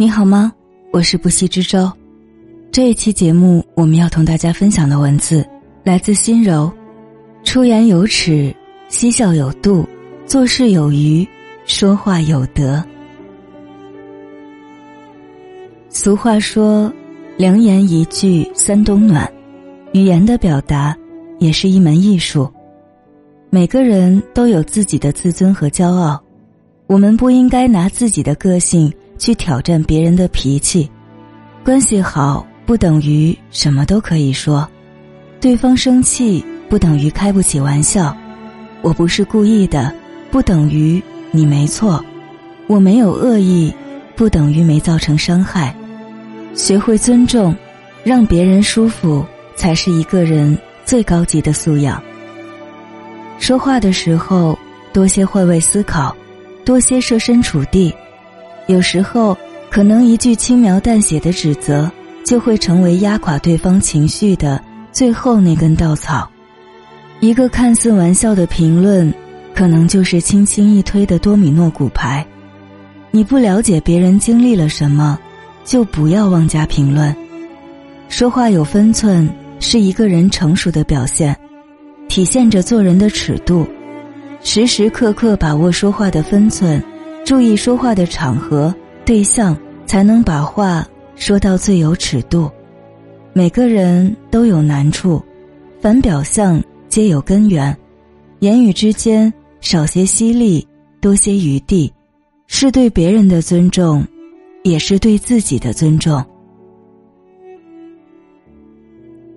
[0.00, 0.52] 你好吗？
[0.92, 1.90] 我是不息之舟。
[2.70, 5.44] 这一期节目，我们要同大家分享的文字
[5.82, 6.72] 来自心柔。
[7.42, 8.54] 出言有尺，
[8.86, 9.84] 嬉笑有度，
[10.24, 11.26] 做事有余，
[11.66, 12.80] 说话有德。
[15.90, 16.92] 俗话说
[17.36, 19.28] ：“良言一句三冬暖。”
[19.94, 20.96] 语言的表达
[21.40, 22.48] 也是一门艺术。
[23.50, 26.22] 每个人都有自己的自尊和骄傲，
[26.86, 28.92] 我们不应该拿自己的个性。
[29.18, 30.88] 去挑战别人的脾气，
[31.64, 34.66] 关系好不等于什么都可以说，
[35.40, 38.16] 对方生气不等于开不起玩笑，
[38.80, 39.92] 我不是故意的
[40.30, 42.02] 不等于你没错，
[42.66, 43.74] 我没有恶意
[44.14, 45.74] 不等于没造成伤害，
[46.54, 47.54] 学会尊重，
[48.04, 49.24] 让别人舒服
[49.56, 52.02] 才是一个人最高级的素养。
[53.38, 54.58] 说话的时候
[54.92, 56.16] 多些换位思考，
[56.64, 57.94] 多些设身处地。
[58.68, 59.34] 有时候，
[59.70, 61.90] 可能一句轻描淡写的指责，
[62.22, 66.28] 就会成为压垮对方情绪的最后那根稻草；
[67.20, 69.12] 一个看似玩笑的评论，
[69.54, 72.24] 可能就是轻轻一推的多米诺骨牌。
[73.10, 75.18] 你不了解别人经历了什么，
[75.64, 77.16] 就不要妄加评论。
[78.10, 79.26] 说话有分寸，
[79.60, 81.34] 是一个人成熟的表现，
[82.06, 83.66] 体现着做人的尺度。
[84.42, 86.84] 时时刻刻把握说话的分寸。
[87.28, 92.50] 注意说话的场合、对象，才能把话说到最有尺度。
[93.34, 95.22] 每个人都有难处，
[95.78, 97.76] 凡表象皆有根源。
[98.38, 100.66] 言语之间少些犀利，
[101.02, 101.92] 多些余地，
[102.46, 104.02] 是对别人的尊重，
[104.64, 106.24] 也是对自己的尊重。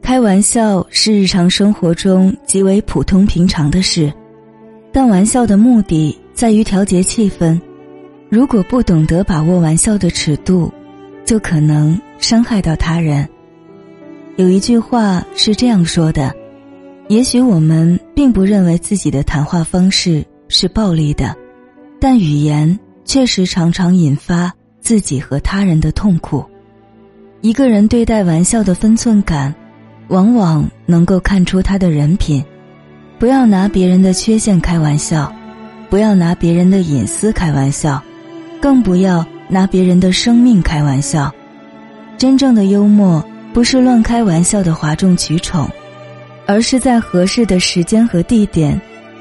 [0.02, 4.10] 开玩笑是日常生活中极为普通平常的事，
[4.94, 7.60] 但玩笑的目的在于调节气氛。
[8.32, 10.72] 如果不懂得把握玩笑的尺度，
[11.26, 13.28] 就可能伤害到他人。
[14.38, 16.34] 有一句话是这样说的：
[17.10, 21.36] 也许我们并不认为自己的谈话方式是暴力的，
[22.00, 26.42] 但语言确实常常引发自己和他人的痛苦。
[27.42, 29.54] 一个人对待玩笑的分寸感，
[30.08, 32.42] 往往能够看出他的人品。
[33.20, 35.30] 不要拿别人的缺陷开玩笑，
[35.90, 38.02] 不要拿别人的隐私开玩笑。
[38.62, 41.34] 更不要拿别人的生命开玩笑。
[42.18, 45.68] 真正的幽默不是乱开玩笑的哗众取宠，
[46.46, 48.80] 而是在合适的时间和地点，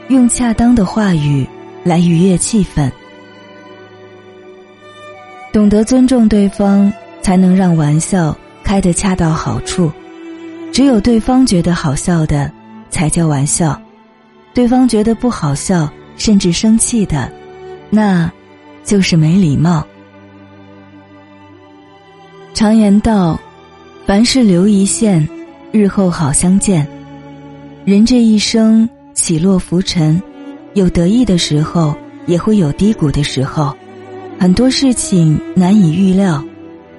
[0.08, 1.48] 用恰当的话语
[1.82, 2.90] 来愉悦气氛。
[5.52, 9.90] 懂得尊重对方，才能让玩笑开得恰到好处。
[10.70, 12.52] 只有对方觉得好笑的，
[12.90, 13.74] 才叫玩笑；
[14.52, 17.32] 对方觉得不好笑，甚至生气的，
[17.88, 18.30] 那。
[18.84, 19.86] 就是没礼貌。
[22.52, 23.40] 常言道
[24.06, 25.26] ：“凡事留一线，
[25.72, 26.86] 日后好相见。”
[27.86, 30.20] 人这一生起落浮沉，
[30.74, 31.94] 有得意的时候，
[32.26, 33.74] 也会有低谷的时候。
[34.38, 36.44] 很多事情难以预料。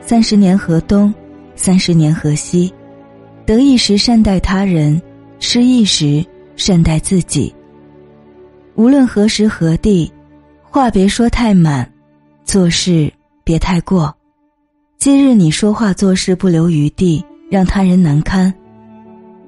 [0.02, 1.14] 三十年河东，
[1.56, 2.74] 三十年河西。
[3.46, 5.00] 得意时善待他人，
[5.40, 6.26] 失意时
[6.56, 7.54] 善待自己。
[8.76, 10.12] 无论何时何地。
[10.74, 11.86] 话别说太满，
[12.46, 13.12] 做事
[13.44, 14.16] 别太过。
[14.98, 18.50] 今日你说话做事不留余地，让他人难堪；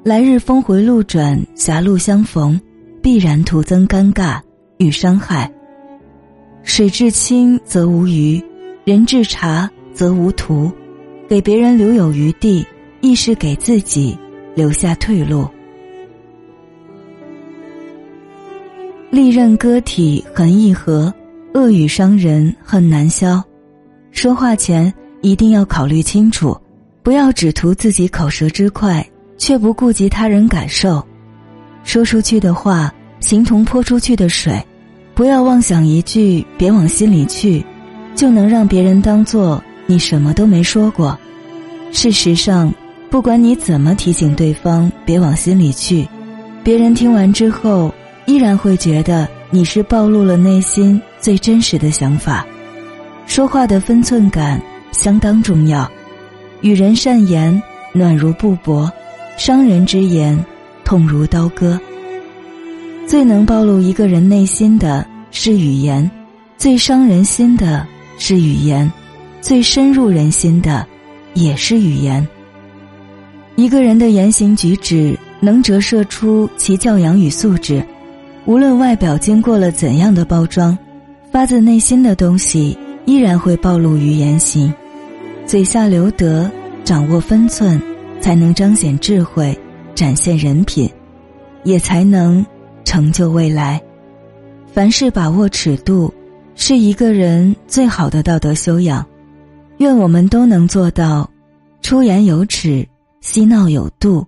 [0.04, 2.60] 来日峰回路转，狭路相逢，
[3.02, 4.42] 必然徒增尴尬
[4.80, 5.50] 与伤害。
[6.62, 8.44] 水至清则无鱼，
[8.84, 10.70] 人至察则无徒。
[11.30, 12.68] 给别人留有余地，
[13.00, 14.18] 亦是给自己
[14.56, 15.48] 留下退路。
[19.14, 21.14] 利刃割体痕易合，
[21.54, 23.44] 恶语伤人恨难消。
[24.10, 24.92] 说话前
[25.22, 26.58] 一定要考虑清楚，
[27.04, 29.08] 不要只图自己口舌之快，
[29.38, 31.06] 却不顾及他人感受。
[31.84, 34.60] 说出去的话，形同泼出去的水，
[35.14, 37.64] 不要妄想一句“别往心里去”，
[38.18, 41.16] 就能让别人当做你什么都没说过。
[41.92, 42.74] 事实上，
[43.12, 46.04] 不管你怎么提醒对方“别往心里去”，
[46.66, 47.94] 别人听完之后。
[48.26, 52.46] 依然会觉得你是暴露了内心最真实的想法，
[53.26, 54.62] 说话的分寸感
[54.92, 55.90] 相当重要。
[56.62, 57.62] 与人善言，
[57.92, 58.90] 暖如布帛；
[59.38, 60.38] 伤人之言，
[60.86, 61.80] 痛如刀割。
[63.06, 66.10] 最能暴露一个人内心的是语言，
[66.58, 67.86] 最伤人心的
[68.18, 68.90] 是语言，
[69.42, 70.88] 最深入人心的
[71.34, 72.26] 也是语言。
[73.56, 77.86] 一个人的言行举止，能折射出其教养与素质。
[78.46, 80.78] 无论外表经过了怎样的包装，
[81.32, 84.74] 发自内心的东西依然会暴露于言行。
[85.46, 86.50] 嘴下留德，
[86.84, 87.82] 掌握分寸，
[88.20, 89.58] 才能彰显智慧，
[89.96, 90.90] 展现人品，
[91.64, 92.46] 也才能
[92.84, 93.82] 成就未来。
[94.74, 96.14] 凡事把握尺度，
[96.56, 99.06] 是一个人最好的道德修养。
[99.78, 101.30] 愿我们都能做到：
[101.82, 102.86] 出言有尺，
[103.22, 104.26] 嬉闹有度，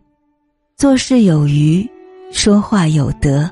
[0.77, 1.85] 做事有余，
[2.31, 3.50] 说话有德。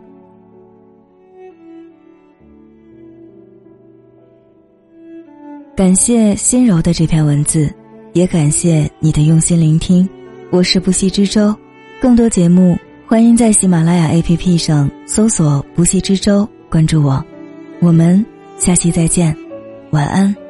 [5.76, 7.68] 感谢心柔的这篇文字，
[8.14, 10.08] 也感谢你的用心聆听。
[10.52, 11.56] 我是不息之舟，
[12.00, 12.78] 更多节目
[13.08, 17.26] 欢迎在喜马拉雅 APP 上搜索“不息之舟”，关注我。
[17.80, 18.24] 我们
[18.60, 19.36] 下期再见，
[19.90, 20.43] 晚安。